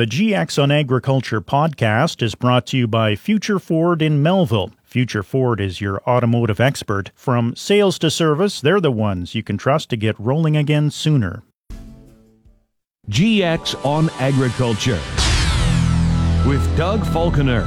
[0.00, 4.70] The GX on Agriculture podcast is brought to you by Future Ford in Melville.
[4.82, 7.10] Future Ford is your automotive expert.
[7.14, 11.42] From sales to service, they're the ones you can trust to get rolling again sooner.
[13.10, 14.98] GX on Agriculture
[16.48, 17.64] with Doug Falconer.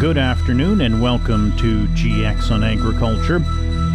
[0.00, 3.40] Good afternoon and welcome to GX on Agriculture.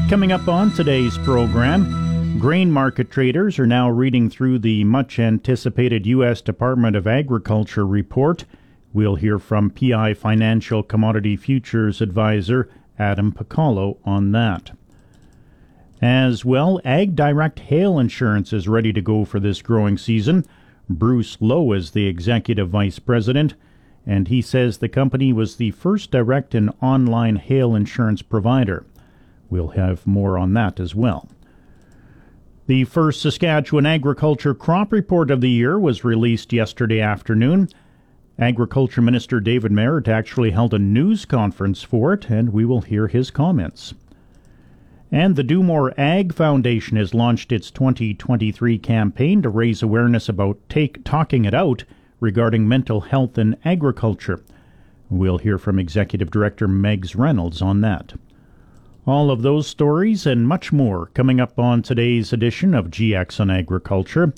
[0.08, 1.99] Coming up on today's program,
[2.38, 6.42] Grain market traders are now reading through the much anticipated U.S.
[6.42, 8.46] Department of Agriculture report.
[8.94, 14.72] We'll hear from PI Financial Commodity Futures Advisor Adam Picallo on that.
[16.02, 20.46] As well, Ag Direct Hail Insurance is ready to go for this growing season.
[20.90, 23.54] Bruce Lowe is the executive vice president,
[24.06, 28.86] and he says the company was the first direct and online hail insurance provider.
[29.50, 31.28] We'll have more on that as well.
[32.70, 37.68] The first Saskatchewan Agriculture Crop Report of the year was released yesterday afternoon.
[38.38, 43.08] Agriculture Minister David Marit actually held a news conference for it, and we will hear
[43.08, 43.96] his comments.
[45.12, 50.60] And the Do More Ag Foundation has launched its 2023 campaign to raise awareness about
[50.70, 51.86] take, talking it out
[52.20, 54.44] regarding mental health in agriculture.
[55.10, 58.14] We'll hear from Executive Director Megz Reynolds on that.
[59.08, 63.50] All of those stories and much more coming up on today's edition of GX on
[63.50, 64.34] Agriculture.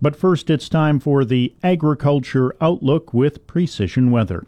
[0.00, 4.46] But first, it's time for the Agriculture Outlook with Precision Weather.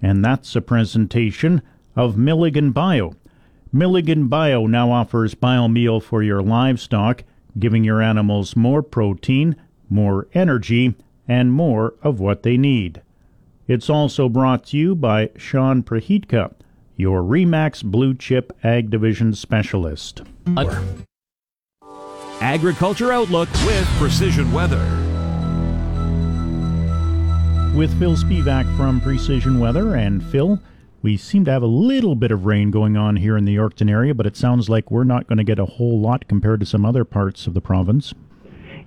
[0.00, 1.60] And that's a presentation
[1.94, 3.14] of Milligan Bio.
[3.70, 7.22] Milligan Bio now offers biomeal for your livestock,
[7.58, 9.56] giving your animals more protein,
[9.90, 10.94] more energy,
[11.28, 13.02] and more of what they need.
[13.68, 16.54] It's also brought to you by Sean Prahitka
[16.96, 20.22] your REMAX Blue Chip Ag Division Specialist.
[22.40, 24.84] Agriculture Outlook with Precision Weather.
[27.76, 30.58] With Phil Spivak from Precision Weather, and Phil,
[31.02, 33.90] we seem to have a little bit of rain going on here in the Yorkton
[33.90, 36.66] area, but it sounds like we're not going to get a whole lot compared to
[36.66, 38.14] some other parts of the province.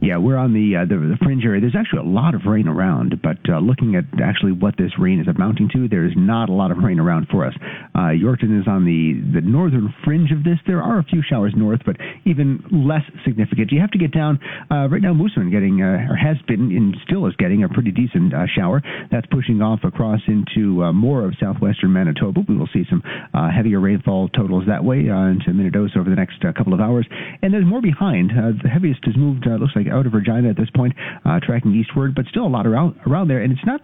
[0.02, 1.60] Yeah, we're on the, uh, the, the fringe area.
[1.60, 5.20] There's actually a lot of rain around, but uh, looking at actually what this rain
[5.20, 7.54] is amounting to, there is not a lot of rain around for us.
[7.94, 10.56] Uh, Yorkton is on the the northern fringe of this.
[10.66, 13.74] There are a few showers north, but even less significant.
[13.74, 14.40] You have to get down.
[14.72, 17.92] Uh, right now, Moosomin getting uh, or has been and still is getting a pretty
[17.92, 18.82] decent uh, shower.
[19.12, 22.42] That's pushing off across into more of southwestern Manitoba.
[22.48, 26.74] We will see some heavier rainfall totals that way into Minnedosa over the next couple
[26.74, 27.06] of hours.
[27.42, 28.32] And there's more behind.
[28.32, 29.46] The heaviest has moved.
[29.46, 30.94] Looks like out of Regina at this point,
[31.26, 33.42] uh, tracking eastward, but still a lot around around there.
[33.42, 33.82] And it's not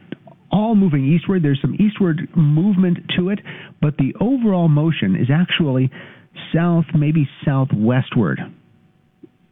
[0.51, 1.43] all moving eastward.
[1.43, 3.39] There's some eastward movement to it,
[3.81, 5.89] but the overall motion is actually
[6.53, 8.39] south, maybe southwestward.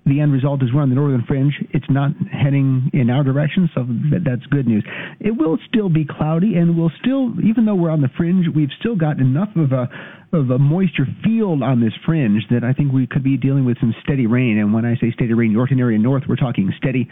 [0.05, 1.53] The end result is we're on the northern fringe.
[1.71, 4.83] It's not heading in our direction, so that's good news.
[5.21, 8.71] It will still be cloudy, and we'll still, even though we're on the fringe, we've
[8.79, 9.87] still got enough of a
[10.33, 13.77] of a moisture field on this fringe that I think we could be dealing with
[13.79, 14.57] some steady rain.
[14.57, 17.07] And when I say steady rain, Yorkton area north, we're talking steady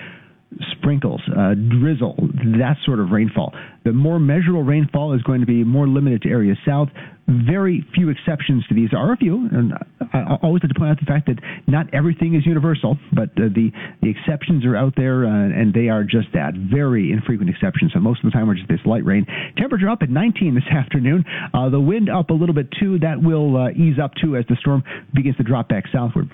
[0.77, 2.15] sprinkles, uh, drizzle,
[2.59, 3.53] that sort of rainfall.
[3.85, 6.89] The more measurable rainfall is going to be more limited to areas south.
[7.27, 8.89] Very few exceptions to these.
[8.91, 9.73] There are a few, and
[10.11, 13.47] I always have to point out the fact that not everything is universal, but uh,
[13.53, 17.93] the the exceptions are out there, uh, and they are just that, very infrequent exceptions.
[17.93, 19.25] So most of the time, we're just this light rain.
[19.57, 21.23] Temperature up at 19 this afternoon.
[21.53, 22.99] Uh, the wind up a little bit too.
[22.99, 24.83] That will uh, ease up too as the storm
[25.13, 26.29] begins to drop back southward.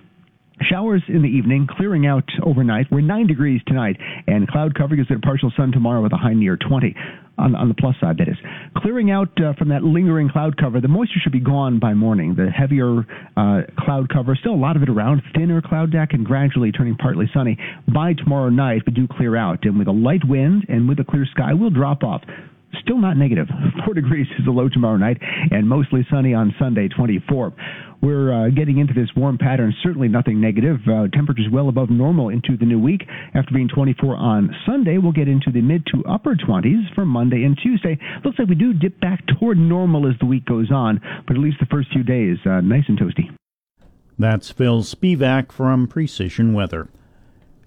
[0.61, 2.87] Showers in the evening, clearing out overnight.
[2.91, 3.97] We're 9 degrees tonight,
[4.27, 6.95] and cloud cover gives it partial sun tomorrow with a high near 20.
[7.39, 8.37] On, on the plus side, that is.
[8.77, 12.33] Clearing out uh, from that lingering cloud cover, the moisture should be gone by morning.
[12.33, 13.05] The heavier
[13.37, 16.95] uh, cloud cover, still a lot of it around, thinner cloud deck, and gradually turning
[16.95, 17.59] partly sunny.
[17.93, 21.03] By tomorrow night, we do clear out, and with a light wind and with a
[21.03, 22.23] clear sky, we'll drop off
[22.81, 23.47] still not negative.
[23.85, 25.17] Four degrees is the low tomorrow night,
[25.51, 27.53] and mostly sunny on Sunday, 24.
[28.01, 30.77] We're uh, getting into this warm pattern, certainly nothing negative.
[30.87, 33.01] Uh, temperatures well above normal into the new week.
[33.33, 37.43] After being 24 on Sunday, we'll get into the mid to upper 20s for Monday
[37.43, 37.97] and Tuesday.
[38.23, 41.41] Looks like we do dip back toward normal as the week goes on, but at
[41.41, 43.29] least the first few days, uh, nice and toasty.
[44.19, 46.89] That's Phil Spivak from Precision Weather.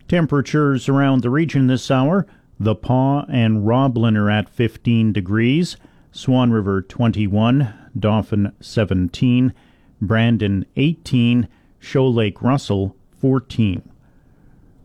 [0.09, 2.27] Temperatures around the region this hour.
[2.63, 5.79] The Pas and Roblin are at 15 degrees,
[6.13, 9.55] Swan River 21, Dauphin 17,
[10.03, 11.49] Brandon 18,
[11.79, 13.81] Shoal Lake Russell 14.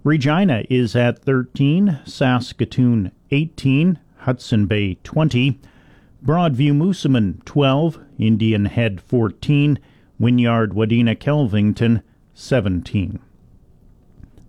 [0.05, 5.59] Regina is at 13, Saskatoon 18, Hudson Bay 20,
[6.25, 9.79] Broadview Moosomin 12, Indian Head 14,
[10.17, 12.01] Wynyard Wadena Kelvington
[12.33, 13.19] 17.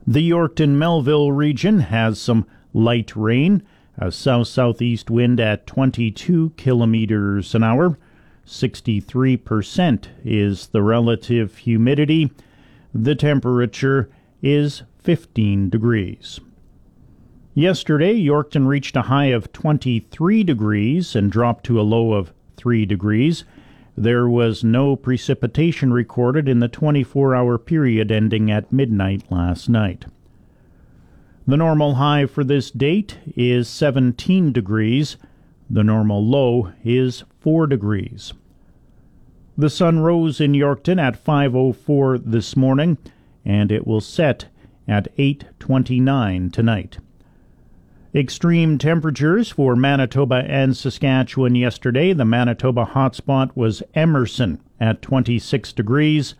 [0.06, 2.46] The Yorkton Melville region has some
[2.76, 3.62] light rain,
[3.96, 7.98] a south southeast wind at 22 kilometers an hour.
[8.46, 12.30] 63% is the relative humidity.
[12.94, 14.10] The temperature
[14.42, 16.38] is 15 degrees.
[17.54, 22.84] Yesterday, Yorkton reached a high of 23 degrees and dropped to a low of 3
[22.84, 23.44] degrees.
[23.96, 30.04] There was no precipitation recorded in the 24 hour period ending at midnight last night.
[31.48, 35.16] The normal high for this date is 17 degrees.
[35.70, 38.32] The normal low is 4 degrees.
[39.56, 42.98] The sun rose in Yorkton at 5:04 this morning
[43.44, 44.46] and it will set
[44.88, 46.98] at 8:29 tonight.
[48.12, 52.12] Extreme temperatures for Manitoba and Saskatchewan yesterday.
[52.12, 56.34] The Manitoba hotspot was Emerson at 26 degrees.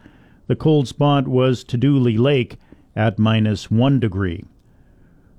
[0.48, 2.56] The cold spot was Tadoule Lake
[2.96, 4.42] at minus 1 degree.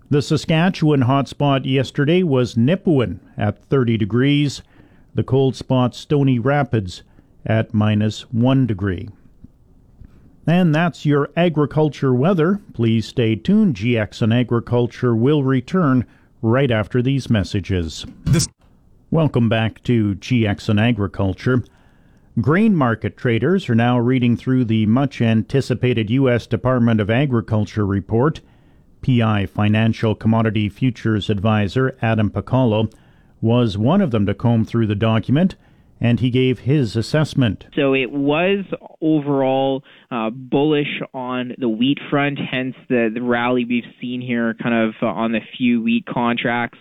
[0.09, 4.61] The Saskatchewan hotspot yesterday was Nipawin at 30 degrees.
[5.13, 7.03] The cold spot Stony Rapids
[7.45, 9.09] at minus 1 degree.
[10.45, 12.61] And that's your agriculture weather.
[12.73, 13.75] Please stay tuned.
[13.75, 16.05] GX on Agriculture will return
[16.41, 18.05] right after these messages.
[18.23, 18.47] This-
[19.11, 21.63] Welcome back to GX on Agriculture.
[22.39, 26.45] Grain market traders are now reading through the much anticipated U.S.
[26.45, 28.41] Department of Agriculture report.
[29.07, 32.91] PI Financial Commodity Futures Advisor Adam Pacallo
[33.39, 35.55] was one of them to comb through the document
[36.01, 37.67] and he gave his assessment.
[37.73, 38.65] So it was
[38.99, 39.81] overall
[40.11, 44.95] uh, bullish on the wheat front, hence the, the rally we've seen here kind of
[45.01, 46.79] uh, on the few wheat contracts.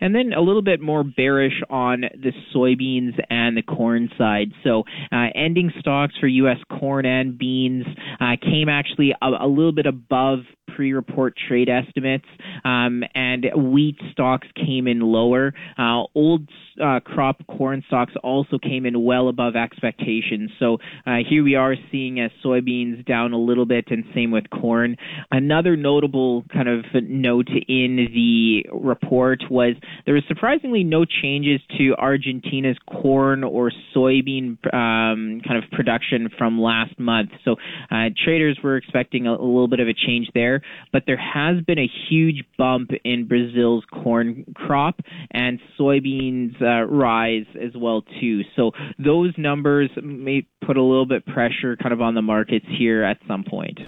[0.00, 4.52] And then a little bit more bearish on the soybeans and the corn side.
[4.64, 6.58] So uh, ending stocks for U.S.
[6.78, 7.86] corn and beans
[8.20, 10.40] uh, came actually a, a little bit above
[10.78, 12.26] pre-report trade estimates,
[12.64, 15.52] um, and wheat stocks came in lower.
[15.76, 16.48] Uh, old
[16.80, 20.52] uh, crop corn stocks also came in well above expectations.
[20.60, 22.30] So uh, here we are seeing as
[22.68, 24.96] soybeans down a little bit, and same with corn.
[25.30, 29.74] Another notable kind of note in the report was
[30.06, 36.60] there was surprisingly no changes to Argentina's corn or soybean um, kind of production from
[36.60, 37.30] last month.
[37.44, 37.56] So
[37.90, 40.62] uh, traders were expecting a, a little bit of a change there
[40.92, 45.00] but there has been a huge bump in Brazil's corn crop
[45.30, 48.42] and soybeans uh, rise as well too.
[48.56, 52.22] So those numbers may put a little bit pressure kind of on the
[52.58, 53.80] markets here at some point.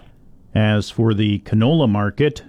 [0.54, 2.42] As for the canola market,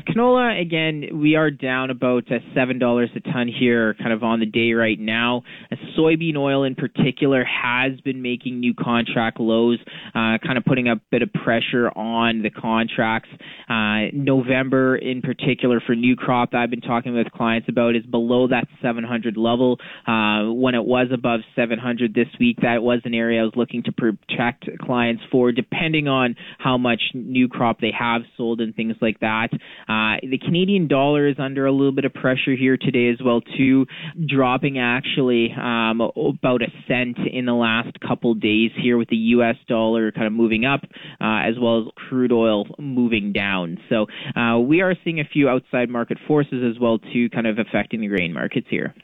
[0.00, 4.46] canola, again, we are down about uh, $7 a ton here, kind of on the
[4.46, 5.42] day right now.
[5.70, 9.78] Uh, soybean oil in particular has been making new contract lows,
[10.14, 13.28] uh, kind of putting a bit of pressure on the contracts.
[13.68, 18.04] Uh, November, in particular, for new crop, that I've been talking with clients about is
[18.06, 19.78] below that 700 level.
[20.06, 23.82] Uh, when it was above 700 this week, that was an area I was looking
[23.84, 28.96] to protect clients for, depending on how much new crop they have sold and things
[29.00, 29.48] like that.
[29.88, 33.40] Uh, the Canadian dollar is under a little bit of pressure here today as well
[33.40, 33.86] too,
[34.26, 39.56] dropping actually um, about a cent in the last couple days here with the U.S.
[39.68, 40.80] dollar kind of moving up
[41.20, 43.78] uh, as well as crude oil moving down.
[43.88, 44.06] So
[44.38, 48.00] uh, we are seeing a few outside market forces as well too, kind of affecting
[48.00, 48.94] the grain markets here.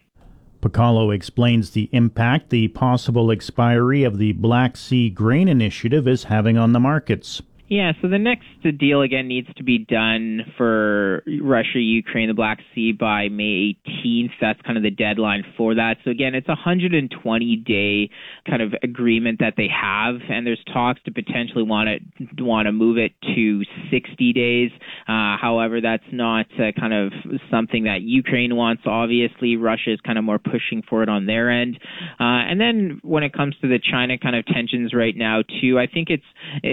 [0.60, 6.58] Piccolo explains the impact the possible expiry of the Black Sea Grain Initiative is having
[6.58, 7.42] on the markets.
[7.68, 8.46] Yeah, so the next
[8.78, 14.30] deal again needs to be done for Russia, Ukraine, the Black Sea by May 18th.
[14.40, 15.96] That's kind of the deadline for that.
[16.02, 18.10] So again, it's a 120 day
[18.48, 21.90] kind of agreement that they have, and there's talks to potentially want
[22.38, 24.70] to want to move it to 60 days.
[25.06, 27.12] Uh, however, that's not uh, kind of
[27.50, 28.84] something that Ukraine wants.
[28.86, 31.78] Obviously, Russia is kind of more pushing for it on their end.
[32.18, 35.78] Uh, and then when it comes to the China kind of tensions right now too,
[35.78, 36.24] I think it's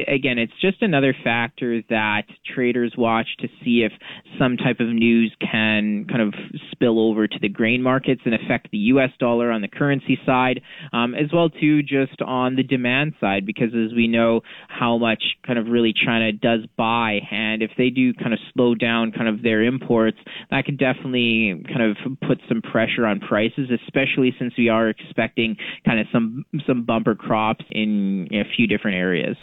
[0.08, 2.24] again, it's just another factor that
[2.54, 3.92] traders watch to see if
[4.40, 6.34] some type of news can kind of
[6.72, 9.10] spill over to the grain markets and affect the U.S.
[9.20, 10.62] dollar on the currency side,
[10.94, 15.24] um, as well too just on the demand side, because as we know how much
[15.46, 19.28] kind of really China does buy, and if they do kind of slow down kind
[19.28, 20.18] of their imports,
[20.52, 25.58] that could definitely kind of put some pressure on prices, especially since we are expecting
[25.86, 29.36] kind of some some bumper crops in a few different areas.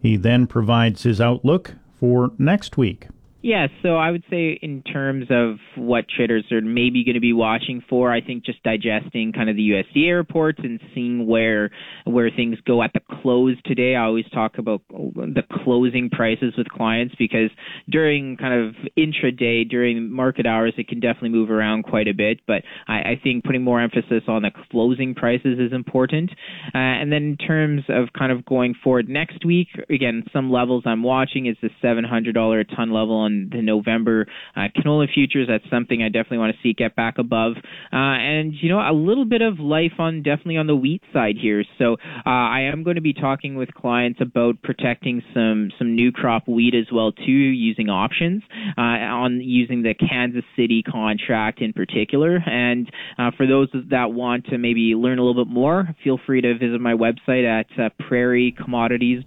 [0.00, 3.08] He then provides his outlook for next week.
[3.40, 7.32] Yeah, so I would say in terms of what traders are maybe going to be
[7.32, 11.70] watching for, I think just digesting kind of the USDA reports and seeing where
[12.04, 13.94] where things go at the close today.
[13.94, 17.50] I always talk about the closing prices with clients because
[17.88, 22.40] during kind of intraday, during market hours, it can definitely move around quite a bit.
[22.44, 26.32] But I, I think putting more emphasis on the closing prices is important.
[26.74, 30.82] Uh, and then in terms of kind of going forward next week, again, some levels
[30.86, 35.48] I'm watching is the $700 a ton level the November uh, canola futures.
[35.48, 37.52] That's something I definitely want to see get back above.
[37.92, 41.36] Uh, and you know, a little bit of life on definitely on the wheat side
[41.40, 41.64] here.
[41.78, 46.12] So uh, I am going to be talking with clients about protecting some some new
[46.12, 48.42] crop wheat as well too, using options
[48.76, 52.36] uh, on using the Kansas City contract in particular.
[52.36, 56.40] And uh, for those that want to maybe learn a little bit more, feel free
[56.40, 59.24] to visit my website at uh, Prairie Commodities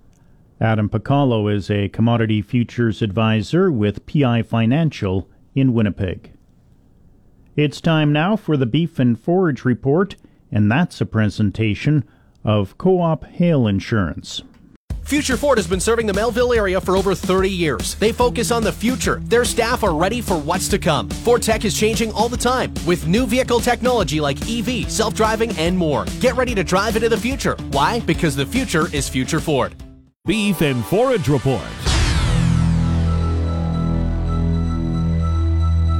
[0.62, 6.34] Adam Picallo is a commodity futures advisor with PI Financial in Winnipeg.
[7.56, 10.16] It's time now for the Beef and Forage Report,
[10.52, 12.08] and that's a presentation
[12.46, 14.44] of Co op Hail Insurance.
[15.02, 17.96] Future Ford has been serving the Melville area for over 30 years.
[17.96, 19.20] They focus on the future.
[19.24, 21.10] Their staff are ready for what's to come.
[21.10, 25.58] Ford Tech is changing all the time with new vehicle technology like EV, self driving,
[25.58, 26.06] and more.
[26.20, 27.56] Get ready to drive into the future.
[27.72, 28.00] Why?
[28.02, 29.74] Because the future is Future Ford.
[30.28, 31.66] Beef and Forage Report.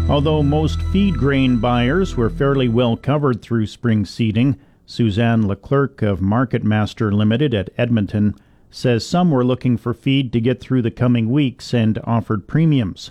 [0.08, 6.22] Although most feed grain buyers were fairly well covered through spring seeding, Suzanne Leclerc of
[6.22, 8.36] Market Master Limited at Edmonton
[8.70, 13.10] says some were looking for feed to get through the coming weeks and offered premiums.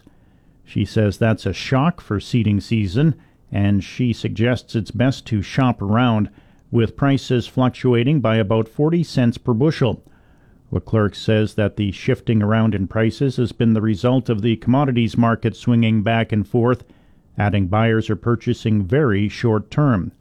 [0.64, 3.16] She says that's a shock for seeding season,
[3.50, 6.30] and she suggests it's best to shop around,
[6.70, 10.04] with prices fluctuating by about 40 cents per bushel.
[10.72, 15.16] Leclerc says that the shifting around in prices has been the result of the commodities
[15.16, 16.84] market swinging back and forth,
[17.36, 20.12] adding buyers are purchasing very short term.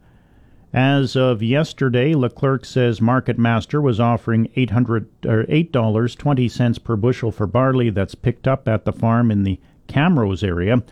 [0.72, 7.46] As of yesterday, Leclerc says Market Master was offering 800, or $8.20 per bushel for
[7.46, 10.82] barley that's picked up at the farm in the Camrose area.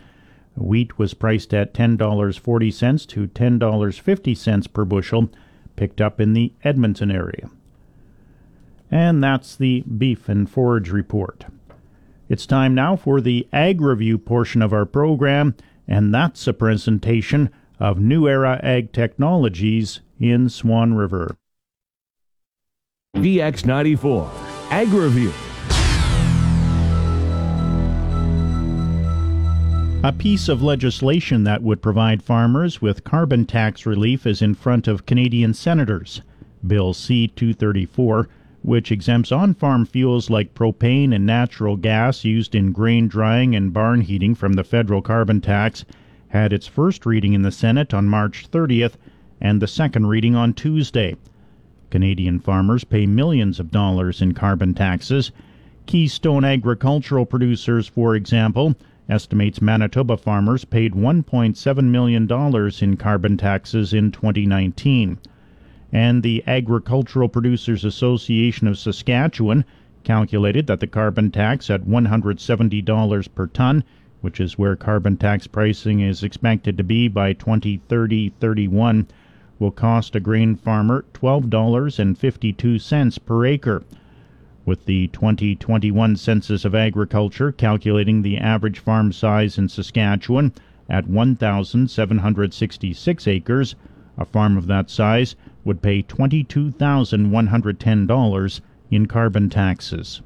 [0.55, 5.29] Wheat was priced at $10.40 to $10.50 per bushel,
[5.77, 7.49] picked up in the Edmonton area.
[8.91, 11.45] And that's the Beef and Forage Report.
[12.27, 15.55] It's time now for the Ag Review portion of our program,
[15.87, 21.37] and that's a presentation of New Era Ag Technologies in Swan River.
[23.15, 24.29] GX94
[24.71, 25.33] Ag Review.
[30.01, 34.87] A piece of legislation that would provide farmers with carbon tax relief is in front
[34.87, 36.21] of Canadian senators.
[36.65, 38.29] Bill C 234
[38.61, 43.71] which exempts on farm fuels like propane and natural gas used in grain drying and
[43.71, 45.85] barn heating from the federal carbon tax,
[46.27, 48.95] had its first reading in the Senate on March 30th
[49.39, 51.15] and the second reading on Tuesday.
[51.89, 55.31] Canadian farmers pay millions of dollars in carbon taxes.
[55.85, 58.75] Keystone Agricultural Producers, for example,
[59.07, 62.27] estimates Manitoba farmers paid $1.7 million
[62.81, 65.17] in carbon taxes in 2019
[65.91, 69.65] and the Agricultural Producers Association of Saskatchewan
[70.03, 73.83] calculated that the carbon tax at $170 per ton,
[74.21, 79.07] which is where carbon tax pricing is expected to be by 2030 31,
[79.57, 83.83] will cost a grain farmer $12.52 per acre.
[84.65, 90.53] With the 2021 Census of Agriculture calculating the average farm size in Saskatchewan
[90.87, 93.75] at 1,766 acres,
[94.17, 95.35] a farm of that size
[95.65, 98.61] would pay $22,110
[98.91, 100.21] in carbon taxes.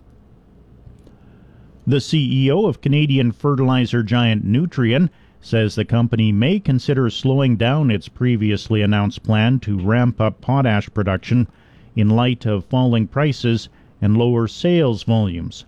[1.86, 5.10] The CEO of Canadian fertilizer giant Nutrien
[5.42, 10.90] says the company may consider slowing down its previously announced plan to ramp up potash
[10.94, 11.48] production
[11.96, 13.68] in light of falling prices
[14.02, 15.66] and lower sales volumes.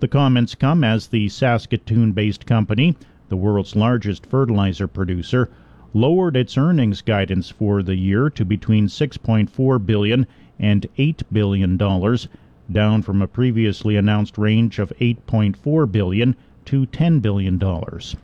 [0.00, 2.96] The comments come as the Saskatoon based company,
[3.28, 5.50] the world's largest fertilizer producer,
[5.94, 10.26] lowered its earnings guidance for the year to between 6.4 billion
[10.58, 12.28] and 8 billion dollars,
[12.70, 16.34] down from a previously announced range of 8.4 billion
[16.64, 18.16] to 10 billion dollars.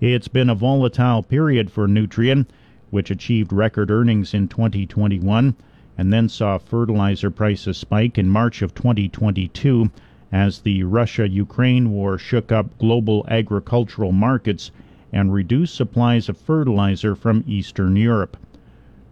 [0.00, 2.46] It's been a volatile period for Nutrien,
[2.90, 5.54] which achieved record earnings in 2021
[5.96, 9.90] and then saw fertilizer prices spike in March of 2022
[10.32, 14.72] as the Russia Ukraine war shook up global agricultural markets
[15.16, 18.36] and reduce supplies of fertilizer from Eastern Europe.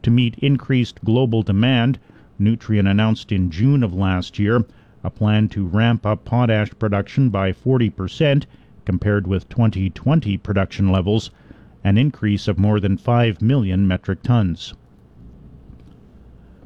[0.02, 1.98] To meet increased global demand,
[2.38, 4.66] Nutrien announced in June of last year
[5.02, 8.44] a plan to ramp up potash production by 40%
[8.84, 11.30] compared with 2020 production levels,
[11.82, 14.74] an increase of more than 5 million metric tons.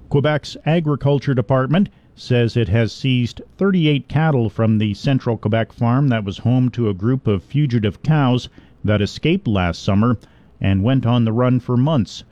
[0.08, 6.24] Quebec's Agriculture Department says it has seized 38 cattle from the Central Quebec farm that
[6.24, 8.48] was home to a group of fugitive cows
[8.88, 10.18] that escaped last summer
[10.60, 12.24] and went on the run for months.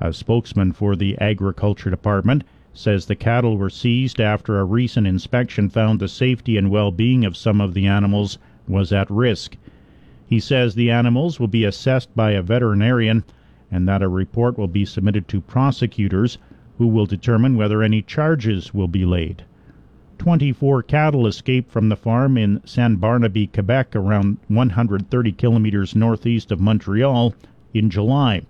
[0.00, 2.42] A spokesman for the Agriculture Department
[2.74, 7.24] says the cattle were seized after a recent inspection found the safety and well being
[7.24, 9.56] of some of the animals was at risk.
[10.26, 13.22] He says the animals will be assessed by a veterinarian
[13.70, 16.36] and that a report will be submitted to prosecutors
[16.78, 19.44] who will determine whether any charges will be laid.
[20.22, 27.34] 24 cattle escaped from the farm in Saint-Barnabé, Quebec, around 130 kilometers northeast of Montreal,
[27.74, 28.42] in July.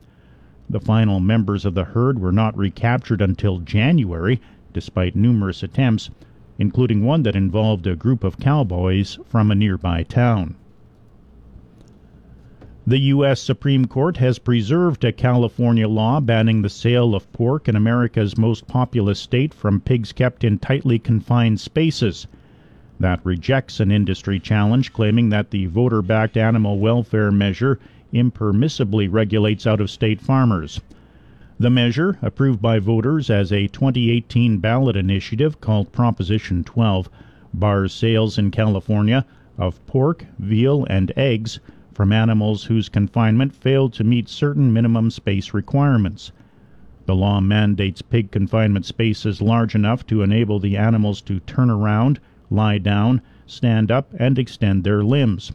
[0.68, 4.38] The final members of the herd were not recaptured until January,
[4.74, 6.10] despite numerous attempts,
[6.58, 10.56] including one that involved a group of cowboys from a nearby town.
[12.84, 13.40] The U.S.
[13.40, 18.66] Supreme Court has preserved a California law banning the sale of pork in America's most
[18.66, 22.26] populous state from pigs kept in tightly confined spaces.
[22.98, 27.78] That rejects an industry challenge claiming that the voter backed animal welfare measure
[28.12, 30.80] impermissibly regulates out of state farmers.
[31.60, 37.08] The measure, approved by voters as a 2018 ballot initiative called Proposition 12,
[37.54, 39.24] bars sales in California
[39.56, 41.60] of pork, veal, and eggs
[42.02, 46.32] from animals whose confinement failed to meet certain minimum space requirements.
[47.06, 52.18] The law mandates pig confinement spaces large enough to enable the animals to turn around,
[52.50, 55.52] lie down, stand up, and extend their limbs.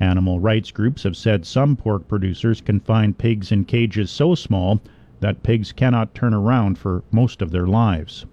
[0.00, 4.80] Animal rights groups have said some pork producers confine pigs in cages so small
[5.20, 8.24] that pigs cannot turn around for most of their lives.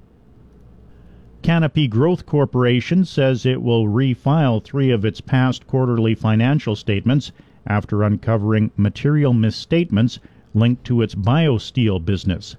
[1.46, 7.32] Canopy Growth Corporation says it will refile three of its past quarterly financial statements
[7.68, 10.18] after uncovering material misstatements
[10.56, 12.56] linked to its BioSteel business.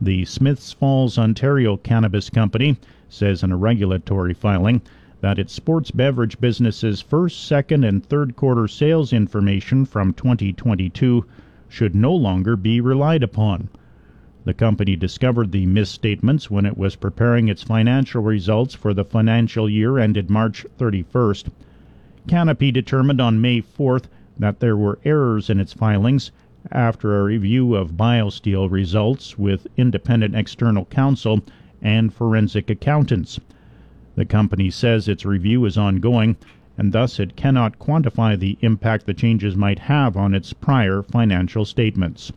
[0.00, 2.76] The Smiths Falls, Ontario Cannabis Company
[3.08, 4.82] says in a regulatory filing
[5.20, 11.24] that its sports beverage business's first, second, and third quarter sales information from 2022
[11.68, 13.70] should no longer be relied upon.
[14.46, 19.70] The company discovered the misstatements when it was preparing its financial results for the financial
[19.70, 21.46] year ended March 31st.
[22.28, 24.04] Canopy determined on May 4th
[24.38, 26.30] that there were errors in its filings
[26.70, 31.40] after a review of BioSteel results with independent external counsel
[31.80, 33.40] and forensic accountants.
[34.14, 36.36] The company says its review is ongoing
[36.76, 41.64] and thus it cannot quantify the impact the changes might have on its prior financial
[41.64, 42.30] statements.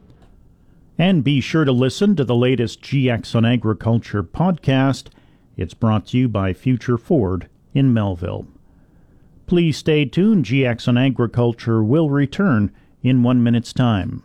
[1.00, 5.10] And be sure to listen to the latest GX on Agriculture podcast.
[5.56, 8.48] It's brought to you by Future Ford in Melville.
[9.46, 10.46] Please stay tuned.
[10.46, 12.72] GX on Agriculture will return
[13.04, 14.24] in one minute's time.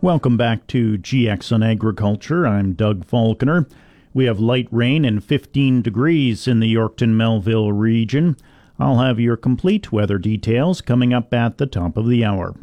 [0.00, 2.46] Welcome back to GX on Agriculture.
[2.46, 3.68] I'm Doug Falconer.
[4.14, 8.38] We have light rain and 15 degrees in the Yorkton Melville region.
[8.78, 12.54] I'll have your complete weather details coming up at the top of the hour.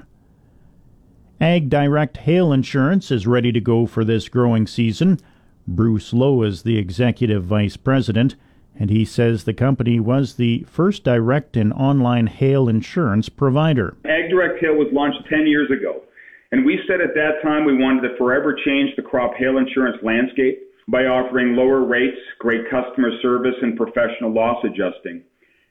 [1.41, 5.19] Ag Direct Hail Insurance is ready to go for this growing season.
[5.67, 8.35] Bruce Lowe is the executive vice president,
[8.77, 13.97] and he says the company was the first direct and online hail insurance provider.
[14.05, 16.03] Ag Direct Hail was launched 10 years ago,
[16.51, 19.97] and we said at that time we wanted to forever change the crop hail insurance
[20.03, 25.23] landscape by offering lower rates, great customer service, and professional loss adjusting.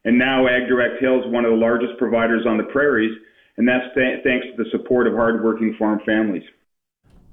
[0.05, 3.17] And now Ag Direct Hail is one of the largest providers on the prairies
[3.61, 6.45] and that's th- thanks to the support of hardworking farm families.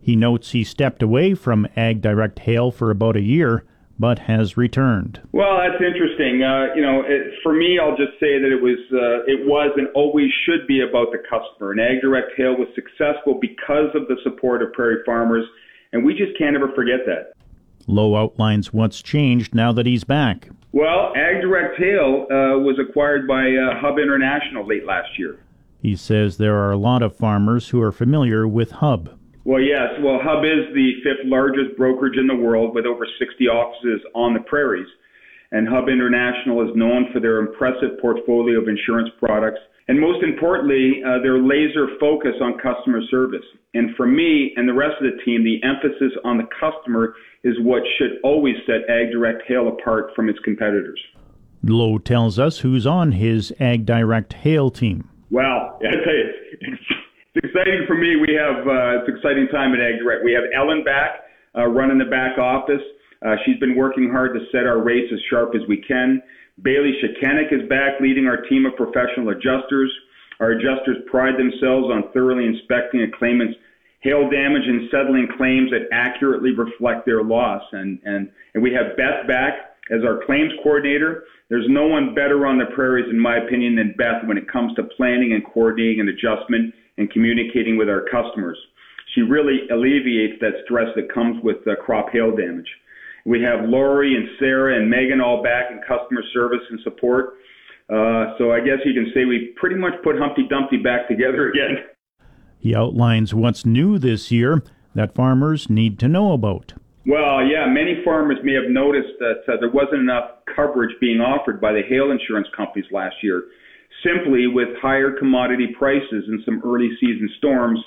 [0.02, 3.64] He notes he stepped away from Ag Direct Hail for about a year,
[3.98, 5.22] but has returned.
[5.32, 6.44] Well, that's interesting.
[6.44, 9.72] Uh, you know, it, for me, I'll just say that it was, uh, it was,
[9.78, 11.72] and always should be about the customer.
[11.72, 15.46] And Ag Direct Hail was successful because of the support of prairie farmers,
[15.94, 17.32] and we just can't ever forget that.
[17.88, 20.50] Lowe outlines what's changed now that he's back.
[20.74, 25.40] Well, Ag Direct Hail uh, was acquired by uh, Hub International late last year.
[25.88, 29.18] He says there are a lot of farmers who are familiar with Hub.
[29.46, 29.88] Well, yes.
[30.04, 34.34] Well, Hub is the fifth largest brokerage in the world with over 60 offices on
[34.34, 34.90] the prairies.
[35.54, 39.62] And Hub International is known for their impressive portfolio of insurance products.
[39.88, 43.48] And most importantly, uh, their laser focus on customer service.
[43.74, 47.56] And for me and the rest of the team, the emphasis on the customer is
[47.62, 51.00] what should always set Ag Direct Hail apart from its competitors.
[51.64, 55.08] Lowe tells us who's on his Ag Direct Hail team.
[55.30, 56.82] Well, I tell you, it's,
[57.36, 58.16] exciting for me.
[58.16, 60.24] We have uh, it's exciting time at Ag Direct.
[60.24, 61.24] We have Ellen back
[61.56, 62.82] uh, running the back office.
[63.26, 66.22] Uh, she's been working hard to set our rates as sharp as we can.
[66.62, 69.92] Bailey Shikenik is back leading our team of professional adjusters.
[70.40, 73.58] Our adjusters pride themselves on thoroughly inspecting a claimant's
[74.02, 77.64] hail damage and settling claims that accurately reflect their loss.
[77.72, 81.24] And, and, and we have Beth back as our claims coordinator.
[81.50, 84.76] There's no one better on the prairies, in my opinion, than Beth when it comes
[84.76, 88.58] to planning and coordinating and adjustment and communicating with our customers.
[89.16, 92.68] She really alleviates that stress that comes with uh, crop hail damage.
[93.26, 97.36] We have Lori and Sarah and Megan all back in customer service and support.
[97.90, 101.50] Uh, so I guess you can say we pretty much put Humpty Dumpty back together
[101.50, 101.84] again.
[102.60, 104.64] He outlines what's new this year
[104.96, 106.74] that farmers need to know about.
[107.08, 111.62] Well, yeah, many farmers may have noticed that uh, there wasn't enough coverage being offered
[111.62, 113.46] by the hail insurance companies last year.
[114.04, 117.80] Simply with higher commodity prices and some early season storms,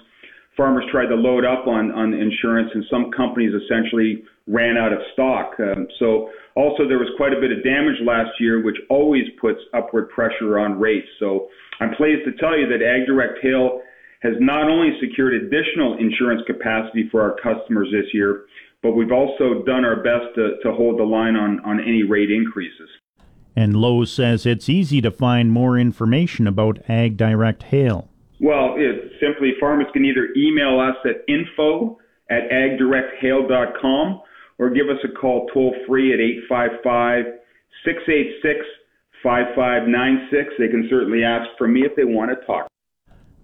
[0.57, 5.01] farmers tried to load up on, on insurance and some companies essentially ran out of
[5.13, 5.53] stock.
[5.61, 9.61] Um, so also there was quite a bit of damage last year, which always puts
[9.75, 11.09] upward pressure on rates.
[11.21, 13.83] So I'm pleased to tell you that AgDirect Hail
[14.23, 18.45] has not only secured additional insurance capacity for our customers this year,
[18.83, 22.31] but we've also done our best to, to hold the line on, on any rate
[22.31, 22.89] increases.
[23.57, 28.09] And Lowe says it's easy to find more information about Ag Direct Hail.
[28.41, 31.99] Well, it's simply farmers can either email us at info
[32.31, 34.21] at agdirecthail.com
[34.59, 37.25] or give us a call toll free at 855
[37.85, 38.67] 686
[39.23, 40.55] 5596.
[40.59, 42.67] They can certainly ask for me if they want to talk.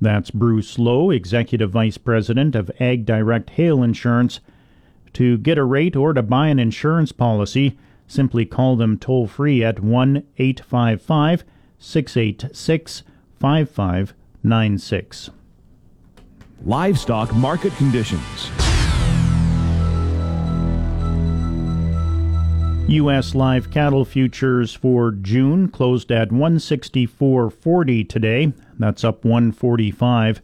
[0.01, 4.41] That's Bruce Lowe, Executive Vice President of Ag Direct Hail Insurance.
[5.17, 9.65] To get a rate or to buy an insurance policy, simply call them toll free
[9.65, 11.43] at 1 855
[11.79, 13.03] 686
[13.41, 15.31] 5596.
[16.67, 18.51] Livestock market conditions.
[22.87, 23.35] U.S.
[23.35, 28.53] live cattle futures for June closed at 164.40 today.
[28.79, 30.43] That's up 145.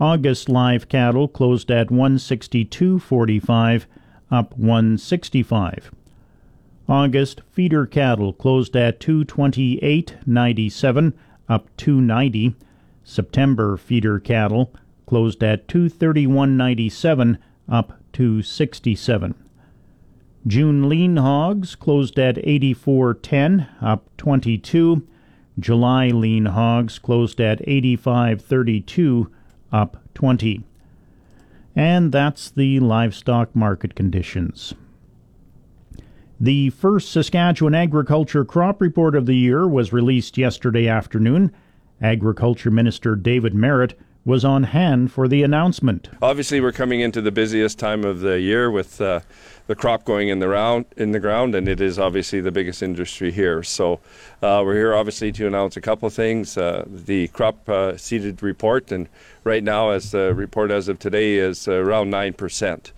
[0.00, 3.86] August live cattle closed at 162.45,
[4.30, 5.90] up 165.
[6.88, 11.12] August feeder cattle closed at 228.97,
[11.48, 12.56] up 290.
[13.04, 14.72] September feeder cattle
[15.06, 17.38] closed at 231.97,
[17.68, 19.34] up 267.
[20.46, 25.06] June lean hogs closed at 84.10, up 22.
[25.58, 29.26] July lean hogs closed at 85.32,
[29.72, 30.64] up 20.
[31.78, 34.74] And that's the livestock market conditions.
[36.40, 41.52] The first Saskatchewan Agriculture Crop Report of the year was released yesterday afternoon.
[42.02, 46.10] Agriculture Minister David Marit was on hand for the announcement.
[46.20, 49.20] Obviously, we're coming into the busiest time of the year with uh,
[49.68, 52.82] the crop going in the round in the ground, and it is obviously the biggest
[52.82, 53.62] industry here.
[53.62, 54.00] So
[54.42, 58.42] uh, we're here obviously to announce a couple of things: uh, the crop uh, seeded
[58.42, 59.08] report, and
[59.44, 62.92] right now, as the report as of today is around nine percent.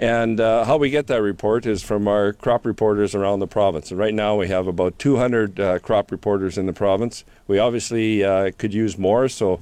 [0.00, 3.90] And uh, how we get that report is from our crop reporters around the province.
[3.90, 7.24] And right now we have about 200 uh, crop reporters in the province.
[7.46, 9.60] We obviously uh, could use more, so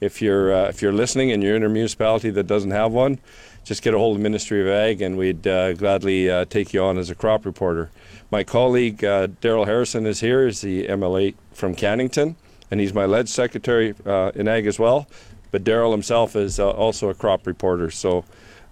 [0.00, 3.18] if you're if you're listening and you're in a municipality that doesn't have one,
[3.66, 6.72] just get a hold of the Ministry of Ag, and we'd uh, gladly uh, take
[6.72, 7.90] you on as a crop reporter.
[8.30, 10.46] My colleague uh, Daryl Harrison is here.
[10.46, 12.36] He's the MLA from Cannington,
[12.70, 13.92] and he's my lead secretary
[14.36, 15.08] in Ag as well.
[15.50, 17.90] But Daryl himself is also a crop reporter.
[17.90, 18.24] So.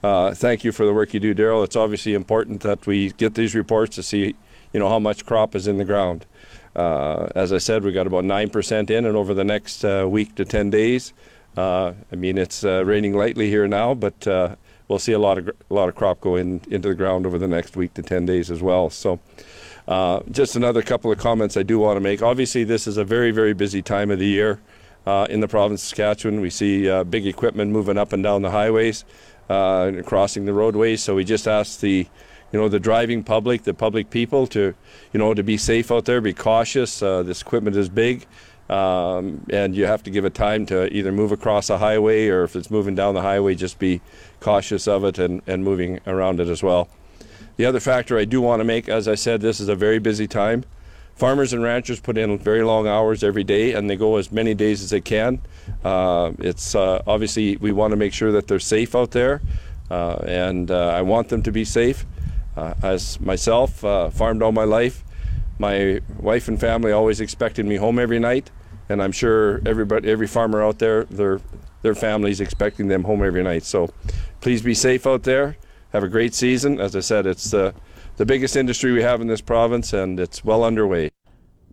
[0.02, 1.64] thank you for the work you do, Daryl.
[1.64, 4.36] It's obviously important that we get these reports to see,
[4.72, 6.24] you know, how much crop is in the ground.
[6.76, 10.34] Uh, as I said, we got about 9% in, and over the next uh, week
[10.36, 11.12] to 10 days,
[11.56, 14.26] uh, I mean, it's raining lightly here now, but
[14.88, 17.38] we'll see a lot of a lot of crop go in, into the ground over
[17.38, 18.90] the next week to 10 days as well.
[18.90, 19.20] So,
[19.88, 22.22] uh, just another couple of comments I do want to make.
[22.22, 24.60] Obviously, this is a very, very busy time of the year
[25.06, 26.40] in the province of Saskatchewan.
[26.40, 29.04] We see big equipment moving up and down the highways,
[29.48, 31.02] and crossing the roadways.
[31.02, 32.06] So we just ask the
[32.54, 34.74] you know the driving public, the public people to
[35.12, 37.02] you know to be safe out there, be cautious.
[37.02, 38.26] Uh, this equipment is big.
[38.68, 42.44] Um, and you have to give it time to either move across a highway or
[42.44, 44.00] if it's moving down the highway, just be
[44.40, 46.88] cautious of it and, and moving around it as well.
[47.56, 49.98] The other factor I do want to make, as I said, this is a very
[49.98, 50.64] busy time.
[51.14, 54.54] Farmers and ranchers put in very long hours every day and they go as many
[54.54, 55.40] days as they can.
[55.84, 59.40] Uh, it's uh, obviously we want to make sure that they're safe out there
[59.90, 62.06] uh, and uh, I want them to be safe.
[62.56, 65.04] Uh, as myself, uh, farmed all my life,
[65.58, 68.50] my wife and family always expected me home every night,
[68.88, 71.40] and I'm sure everybody, every farmer out there, their
[71.82, 73.62] their families expecting them home every night.
[73.62, 73.90] So,
[74.40, 75.56] please be safe out there.
[75.92, 76.80] Have a great season.
[76.80, 77.74] As I said, it's the
[78.16, 81.10] the biggest industry we have in this province, and it's well underway.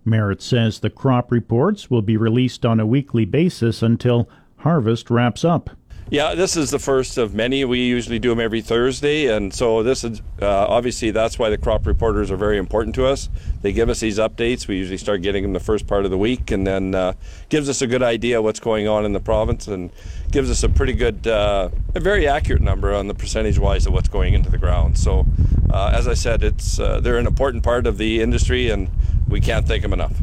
[0.04, 5.46] Marit says the crop reports will be released on a weekly basis until harvest wraps
[5.46, 5.70] up.
[6.12, 7.63] Yeah, this is the first of many.
[7.63, 11.58] We usually do them every Thursday, and so this is uh, obviously that's why the
[11.58, 13.30] crop reporters are very important to us.
[13.62, 14.67] They give us these updates.
[14.67, 17.13] We usually start getting them the first part of the week, and then uh,
[17.47, 19.89] gives us a good idea what's going on in the province, and
[20.32, 24.10] gives us a pretty good, uh, a very accurate number on the percentage-wise of what's
[24.10, 24.97] going into the ground.
[24.97, 25.26] So,
[25.71, 28.89] uh, as I said, it's uh, they're an important part of the industry, and
[29.30, 30.17] we can't thank them enough.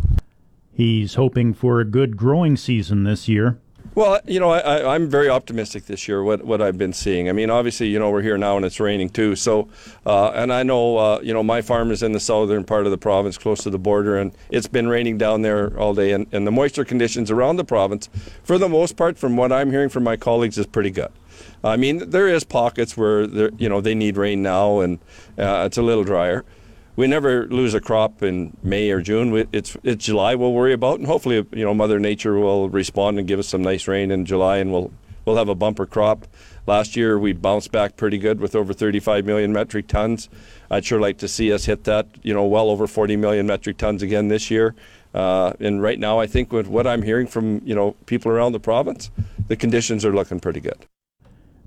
[0.70, 3.58] He's hoping for a good growing season this year.
[3.94, 6.22] Well, you know, I, am very optimistic this year.
[6.22, 7.28] What what I've been seeing.
[7.28, 9.34] I mean, obviously, you know, we're here now and it's raining too.
[9.34, 9.68] So,
[10.06, 12.92] uh, and I know, uh, you know, my farm is in the southern part of
[12.92, 16.12] the province, close to the border, and it's been raining down there all day.
[16.12, 18.08] And, and the moisture conditions around the province,
[18.44, 21.10] for the most part, from what I'm hearing from my colleagues, is pretty good.
[21.64, 23.22] I mean, there is pockets where
[23.56, 24.98] you know they need rain now, and
[25.38, 26.44] uh, it's a little drier
[26.98, 29.46] we never lose a crop in May or June.
[29.52, 33.28] It's it's July we'll worry about, and hopefully you know Mother Nature will respond and
[33.28, 34.90] give us some nice rain in July, and we'll
[35.24, 36.26] we'll have a bumper crop.
[36.66, 40.28] Last year we bounced back pretty good with over 35 million metric tons.
[40.72, 43.76] I'd sure like to see us hit that, you know, well over 40 million metric
[43.76, 44.74] tons again this year.
[45.14, 48.52] Uh, and right now, I think with what I'm hearing from you know people around
[48.52, 49.12] the province,
[49.46, 50.84] the conditions are looking pretty good.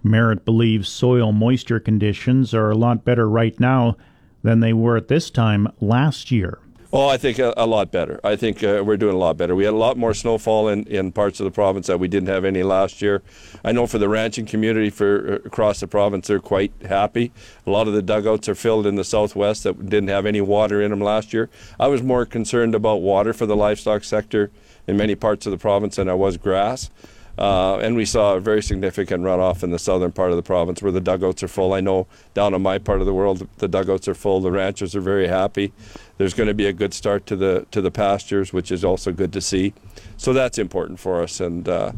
[0.03, 3.95] Marit believes soil moisture conditions are a lot better right now
[4.43, 6.59] than they were at this time last year.
[6.93, 8.19] Oh, I think a, a lot better.
[8.21, 9.55] I think uh, we're doing a lot better.
[9.55, 12.27] We had a lot more snowfall in, in parts of the province that we didn't
[12.27, 13.21] have any last year.
[13.63, 17.31] I know for the ranching community for uh, across the province, they're quite happy.
[17.65, 20.81] A lot of the dugouts are filled in the southwest that didn't have any water
[20.81, 21.49] in them last year.
[21.79, 24.51] I was more concerned about water for the livestock sector
[24.85, 26.89] in many parts of the province than I was grass.
[27.37, 30.81] Uh, and we saw a very significant runoff in the southern part of the province
[30.81, 31.73] where the dugouts are full.
[31.73, 34.41] I know down in my part of the world the dugouts are full.
[34.41, 35.73] The ranchers are very happy.
[36.17, 39.11] There's going to be a good start to the to the pastures, which is also
[39.11, 39.73] good to see.
[40.17, 41.39] So that's important for us.
[41.39, 41.93] And uh,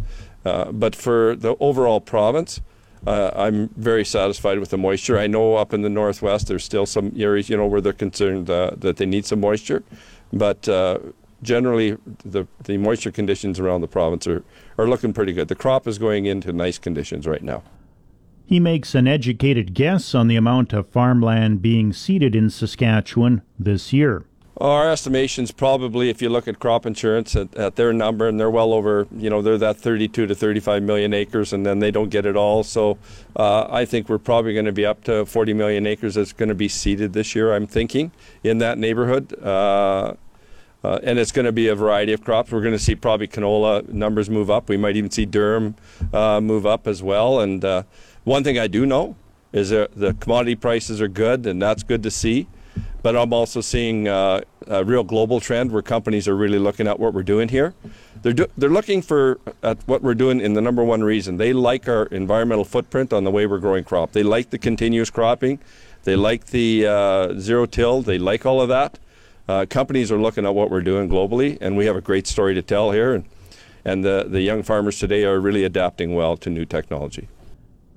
[0.46, 2.62] uh, but for the overall province.
[3.06, 5.19] Uh, I'm very satisfied with the moisture.
[5.19, 8.50] I know up in the northwest there's still some areas, you know, where they're concerned
[8.50, 9.84] uh, that they need some moisture,
[10.32, 11.00] but uh,
[11.44, 14.44] generally the, the moisture conditions around the province are,
[14.78, 15.48] are looking pretty good.
[15.48, 17.64] The crop is going into nice conditions right now.
[18.46, 23.94] He makes an educated guess on the amount of farmland being seeded in Saskatchewan this
[23.94, 24.26] year.
[24.58, 28.52] Our estimations probably, if you look at crop insurance at, at, their number, and they're
[28.52, 32.10] well over, you know, they're that 32 to 35 million acres, and then they don't
[32.10, 32.64] get it all.
[32.64, 33.00] So
[33.36, 36.50] uh, I think we're probably going to be up to 40 million acres that's going
[36.50, 38.12] to be seeded this year, I'm thinking,
[38.44, 39.34] in that neighborhood.
[39.42, 40.14] Uh,
[40.84, 42.52] uh, and it's going to be a variety of crops.
[42.52, 44.69] We're going to see probably canola numbers move up.
[44.69, 45.76] We might even see durum
[46.13, 47.39] uh, move up as well.
[47.39, 47.84] And uh,
[48.24, 49.15] one thing I do know
[49.54, 52.48] is that the commodity prices are good, and that's good to see.
[53.02, 57.00] But I'm also seeing uh, a real global trend where companies are really looking at
[57.00, 57.74] what we're doing here.
[58.22, 61.38] They're, do- they're looking for at what we're doing in the number one reason.
[61.38, 64.13] They like our environmental footprint on the way we're growing crop.
[64.13, 65.60] They like the continuous cropping.
[66.04, 68.02] They like the uh, zero till.
[68.02, 69.00] They like all of that
[69.48, 72.54] uh, companies are looking at what we're doing globally, and we have a great story
[72.54, 73.14] to tell here.
[73.14, 73.26] And,
[73.86, 77.28] and the, the young farmers today are really adapting well to new technology.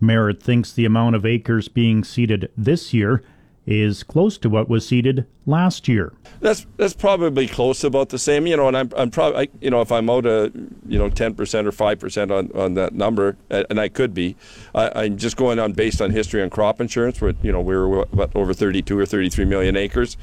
[0.00, 3.22] Marit thinks the amount of acres being seeded this year
[3.66, 6.12] is close to what was seeded last year.
[6.40, 8.68] That's that's probably close about the same, you know.
[8.68, 10.52] And I'm I'm probably you know if I'm out a
[10.86, 14.36] you know 10 percent or five percent on on that number, and I could be,
[14.74, 17.20] I, am just going on based on history on crop insurance.
[17.20, 20.16] Where you know we were what, over 32 or 33 million acres.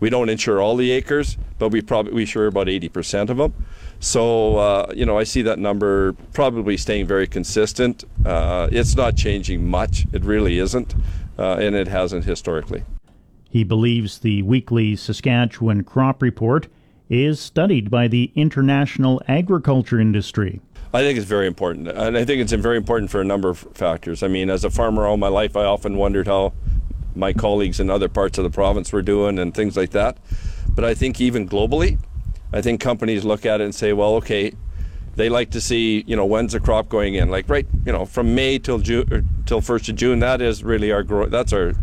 [0.00, 3.54] We don't insure all the acres, but we probably we insure about 80% of them.
[4.00, 8.04] So uh, you know, I see that number probably staying very consistent.
[8.24, 10.06] Uh, it's not changing much.
[10.12, 10.94] It really isn't,
[11.38, 12.84] uh, and it hasn't historically.
[13.50, 16.68] He believes the weekly Saskatchewan crop report
[17.08, 20.60] is studied by the international agriculture industry.
[20.92, 23.58] I think it's very important, and I think it's very important for a number of
[23.74, 24.22] factors.
[24.22, 26.54] I mean, as a farmer all my life, I often wondered how
[27.18, 30.16] my colleagues in other parts of the province were doing and things like that.
[30.74, 31.98] But I think even globally,
[32.52, 34.52] I think companies look at it and say, well, okay,
[35.16, 37.28] they like to see, you know, when's the crop going in?
[37.28, 40.20] Like right, you know, from May till June till first of June.
[40.20, 41.26] That is really our grow.
[41.26, 41.74] That's our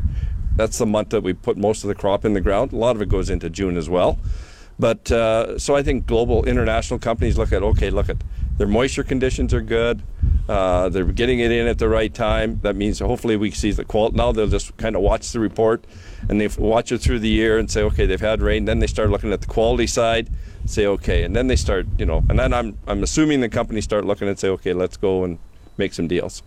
[0.56, 2.72] that's the month that we put most of the crop in the ground.
[2.72, 4.18] A lot of it goes into June as well.
[4.80, 8.18] But uh, so I think global international companies look at okay, look at
[8.58, 10.02] their moisture conditions are good.
[10.48, 12.60] Uh, they're getting it in at the right time.
[12.62, 14.16] That means hopefully we see the quality.
[14.16, 15.86] Now they'll just kind of watch the report
[16.30, 18.66] and they watch it through the year and say, okay, they've had rain.
[18.66, 20.30] Then they start looking at the quality side,
[20.66, 23.84] say, okay, and then they start, you know, and then I'm I'm assuming the companies
[23.84, 25.40] start looking and say, okay, let's go and
[25.78, 26.44] make some deals.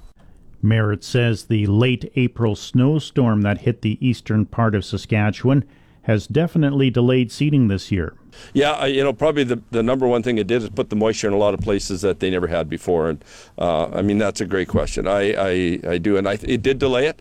[0.62, 5.64] Marit says the late April snowstorm that hit the eastern part of Saskatchewan
[6.09, 8.14] has definitely delayed seeding this year.
[8.55, 11.29] Yeah, you know, probably the, the number one thing it did is put the moisture
[11.29, 13.11] in a lot of places that they never had before.
[13.11, 13.23] And
[13.59, 15.07] uh, I mean, that's a great question.
[15.07, 17.21] I, I, I do, and I, it did delay it.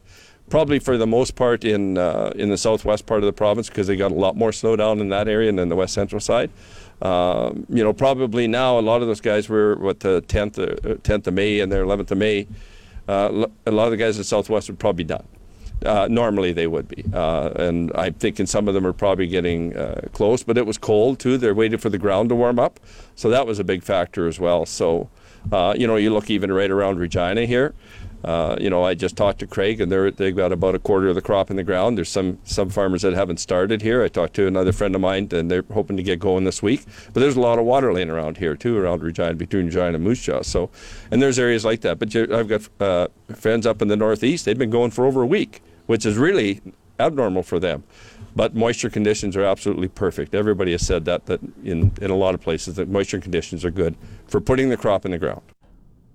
[0.49, 3.87] Probably for the most part in uh, in the southwest part of the province because
[3.87, 6.21] they got a lot more snow down in that area and than the west central
[6.21, 6.49] side.
[7.01, 10.55] Um, you know, probably now a lot of those guys were what the 10th,
[11.01, 12.47] 10th uh, of May and their 11th of May.
[13.09, 15.25] Uh, a lot of the guys in the southwest would probably done.
[15.85, 17.03] Uh, normally they would be.
[17.13, 20.77] Uh, and I'm thinking some of them are probably getting uh, close, but it was
[20.77, 21.37] cold too.
[21.37, 22.79] They're waiting for the ground to warm up.
[23.15, 24.65] So that was a big factor as well.
[24.65, 25.09] So,
[25.51, 27.75] uh, you know, you look even right around Regina here.
[28.27, 31.07] Uh, you know, I just talked to Craig, and they're they've got about a quarter
[31.07, 31.97] of the crop in the ground.
[31.97, 34.03] There's some some farmers that haven't started here.
[34.03, 36.83] I talked to another friend of mine, and they're hoping to get going this week.
[37.13, 40.03] But there's a lot of water laying around here too, around Regina, between Regina and
[40.03, 40.41] Moose Jaw.
[40.41, 40.69] So,
[41.09, 41.99] and there's areas like that.
[41.99, 44.43] But I've got uh, friends up in the northeast.
[44.43, 46.59] They've been going for over a week, which is really
[46.99, 47.85] abnormal for them.
[48.35, 50.35] But moisture conditions are absolutely perfect.
[50.35, 53.71] Everybody has said that that in in a lot of places that moisture conditions are
[53.71, 53.95] good
[54.27, 55.43] for putting the crop in the ground.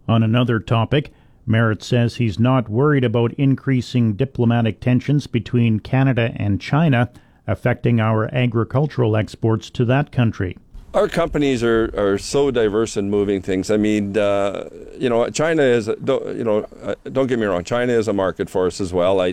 [0.09, 1.11] On another topic.
[1.46, 7.11] Marit says he's not worried about increasing diplomatic tensions between Canada and China
[7.46, 10.57] affecting our agricultural exports to that country.
[10.94, 13.70] Our companies are, are so diverse in moving things.
[13.70, 17.94] I mean, uh, you know, China is, you know, uh, don't get me wrong, China
[17.94, 19.18] is a market for us as well.
[19.20, 19.33] I,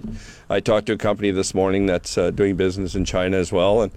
[0.49, 3.81] I talked to a company this morning that's uh, doing business in China as well,
[3.81, 3.91] and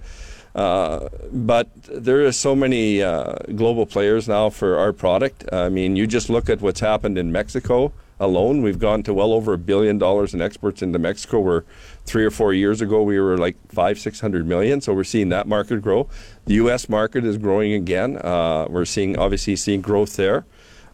[0.55, 5.45] uh, but there are so many uh, global players now for our product.
[5.51, 8.61] I mean, you just look at what's happened in Mexico alone.
[8.61, 11.39] We've gone to well over a billion dollars in exports into Mexico.
[11.39, 11.65] Where
[12.05, 14.81] three or four years ago we were like five, six hundred million.
[14.81, 16.07] So we're seeing that market grow.
[16.45, 16.89] The U.S.
[16.89, 18.17] market is growing again.
[18.17, 20.45] Uh, we're seeing obviously seeing growth there.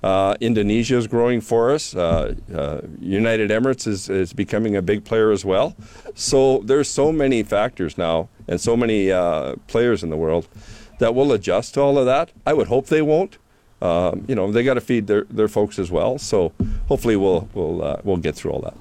[0.01, 1.95] Uh, Indonesia is growing for us.
[1.95, 5.75] Uh, uh, United Emirates is, is becoming a big player as well.
[6.15, 10.47] So there's so many factors now and so many uh, players in the world
[10.99, 12.31] that will adjust to all of that.
[12.45, 13.37] I would hope they won't
[13.81, 16.17] um, you know, they got to feed their, their folks as well.
[16.17, 16.51] So
[16.87, 18.77] hopefully we'll we'll uh, we'll get through all that.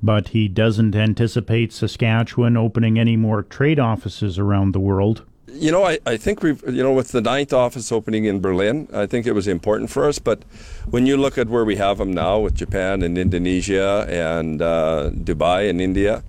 [0.00, 5.24] But he doesn't anticipate Saskatchewan opening any more trade offices around the world.
[5.50, 8.86] You know, I, I think we've, you know, with the ninth office opening in Berlin,
[8.92, 10.18] I think it was important for us.
[10.18, 10.42] But
[10.90, 15.10] when you look at where we have them now with Japan and Indonesia and uh,
[15.10, 16.22] Dubai and India,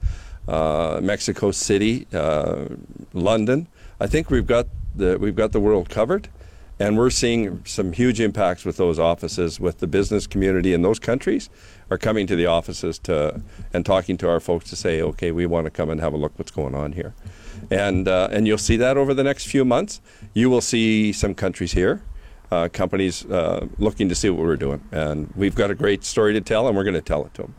[0.48, 2.66] uh, Mexico City, uh,
[3.14, 3.68] London,
[4.00, 6.30] I think we've got the, we've got the world covered.
[6.80, 10.98] And we're seeing some huge impacts with those offices, with the business community in those
[10.98, 11.50] countries
[11.92, 13.42] are coming to the offices to
[13.74, 16.18] and talking to our folks to say, okay, we want to come and have a
[16.18, 17.14] look what's going on here.
[17.70, 20.00] And, uh, and you'll see that over the next few months.
[20.34, 22.02] You will see some countries here,
[22.50, 24.82] uh, companies uh, looking to see what we're doing.
[24.92, 27.42] And we've got a great story to tell, and we're going to tell it to
[27.44, 27.56] them.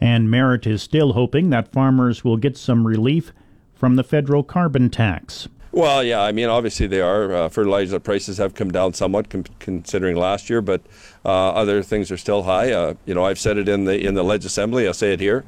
[0.00, 3.32] And Marit is still hoping that farmers will get some relief
[3.74, 5.48] from the federal carbon tax.
[5.72, 7.32] Well, yeah, I mean, obviously they are.
[7.32, 10.80] Uh, fertilizer prices have come down somewhat com- considering last year, but
[11.24, 12.72] uh, other things are still high.
[12.72, 14.88] Uh, you know, I've said it in the in the Ledge Assembly.
[14.88, 15.44] I'll say it here.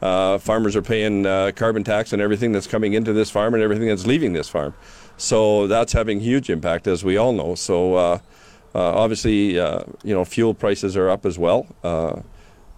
[0.00, 3.62] Uh, farmers are paying uh, carbon tax on everything that's coming into this farm and
[3.62, 4.74] everything that's leaving this farm.
[5.18, 7.54] So that's having huge impact, as we all know.
[7.54, 8.18] So uh,
[8.74, 11.66] obviously, you know, fuel prices are up as well.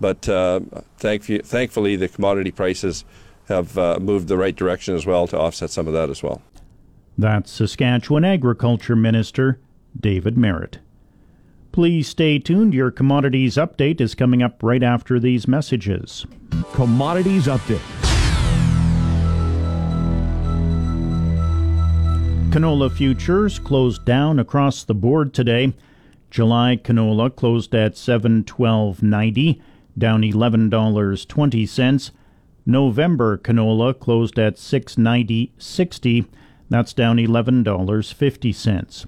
[0.01, 0.23] but
[0.99, 3.05] thank- thankfully, the commodity prices
[3.49, 6.41] have moved the right direction as well to offset some of that as well.
[7.21, 9.59] That's Saskatchewan Agriculture Minister
[9.99, 10.79] David Marit.
[11.73, 12.73] Please stay tuned.
[12.73, 16.25] Your commodities update is coming up right after these messages.
[16.75, 17.83] Commodities update.
[22.51, 25.75] Canola futures closed down across the board today.
[26.31, 29.61] July canola closed at 712.90,
[29.99, 32.11] down $11.20.
[32.65, 36.27] November canola closed at 690.60
[36.69, 39.07] that's down $11.50.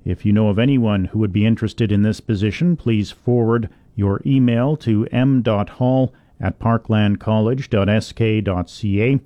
[0.05, 4.21] If you know of anyone who would be interested in this position, please forward your
[4.27, 9.21] email to m.hall at parklandcollege.sk.ca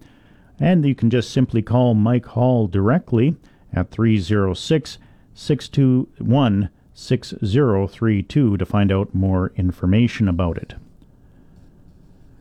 [0.61, 3.36] and you can just simply call Mike Hall directly
[3.72, 4.99] at 306
[5.34, 10.74] 621 6032 to find out more information about it.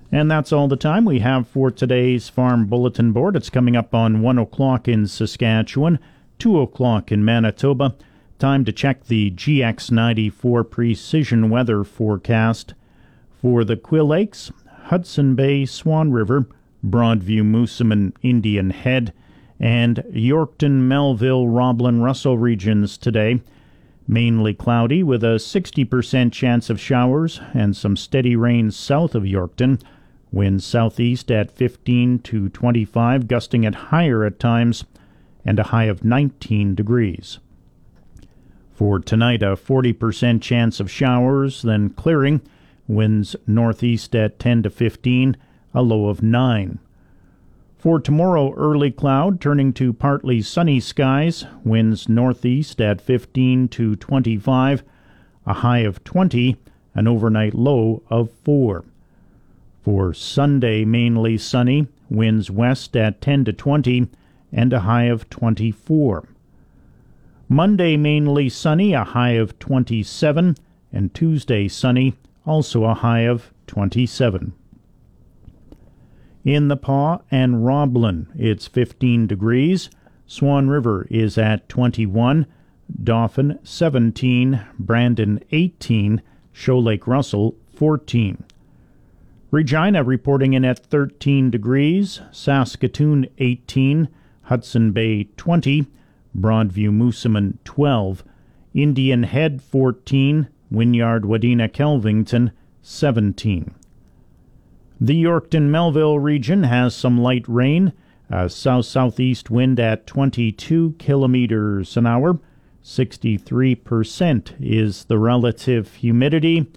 [0.09, 3.35] And that's all the time we have for today's Farm Bulletin Board.
[3.35, 5.99] It's coming up on 1 o'clock in Saskatchewan,
[6.39, 7.93] 2 o'clock in Manitoba.
[8.39, 12.73] Time to check the GX94 precision weather forecast
[13.41, 14.49] for the Quill Lakes,
[14.85, 16.47] Hudson Bay, Swan River,
[16.85, 19.11] Broadview, Moosomin, Indian Head,
[19.59, 23.41] and Yorkton, Melville, Roblin, Russell regions today.
[24.07, 29.81] Mainly cloudy with a 60% chance of showers and some steady rain south of Yorkton.
[30.31, 34.83] Winds southeast at 15 to 25, gusting at higher at times,
[35.45, 37.39] and a high of 19 degrees.
[38.73, 42.41] For tonight, a 40% chance of showers, then clearing.
[42.87, 45.35] Winds northeast at 10 to 15,
[45.73, 46.79] a low of 9.
[47.77, 54.83] For tomorrow, early cloud turning to partly sunny skies, winds northeast at 15 to 25,
[55.45, 56.57] a high of 20,
[56.95, 58.83] an overnight low of 4.
[59.87, 64.09] For Sunday, mainly sunny, winds west at 10 to 20,
[64.51, 66.27] and a high of 24.
[67.47, 70.57] Monday, mainly sunny, a high of 27,
[70.91, 72.15] and Tuesday, sunny,
[72.45, 74.51] also a high of 27.
[76.43, 79.89] In the Pas and Roblin, it's 15 degrees.
[80.25, 82.45] Swan River is at 21.
[83.05, 84.59] Dauphin 17.
[84.77, 86.21] Brandon 18.
[86.51, 88.43] Shoal Lake Russell 14.
[89.49, 92.19] Regina reporting in at 13 degrees.
[92.31, 94.09] Saskatoon 18.
[94.43, 95.85] Hudson Bay 20.
[96.37, 98.25] Broadview Moosomin 12.
[98.73, 100.49] Indian Head 14.
[100.69, 103.73] Wynyard Wadena Kelvington 17.
[104.99, 107.93] The Yorkton Melville region has some light rain,
[108.29, 112.39] a south southeast wind at 22 kilometers an hour.
[112.83, 116.67] 63% is the relative humidity.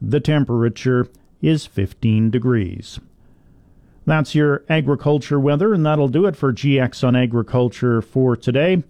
[0.00, 1.08] The temperature
[1.40, 3.00] is 15 degrees.
[4.06, 8.82] That's your agriculture weather, and that'll do it for GX on Agriculture for today.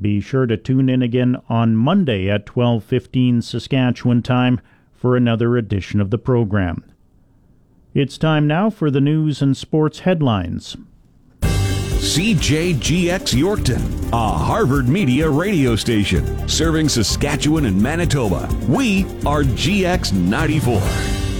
[0.00, 4.60] Be sure to tune in again on Monday at 12:15 Saskatchewan time
[4.92, 6.84] for another edition of the program.
[7.92, 10.76] It's time now for the news and sports headlines.
[11.42, 18.48] CJGX Yorkton, a Harvard Media radio station serving Saskatchewan and Manitoba.
[18.68, 21.31] We are GX 94.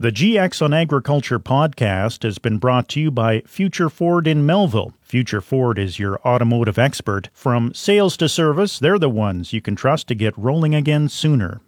[0.00, 4.94] The GX on Agriculture podcast has been brought to you by Future Ford in Melville.
[5.02, 7.28] Future Ford is your automotive expert.
[7.34, 11.60] From sales to service, they're the ones you can trust to get rolling again sooner.